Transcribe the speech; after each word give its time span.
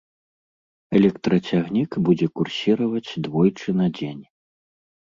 Электрацягнік 0.99 1.91
будзе 2.09 2.31
курсіраваць 2.41 3.05
двойчы 3.31 3.69
на 3.83 3.87
дзень. 4.01 4.23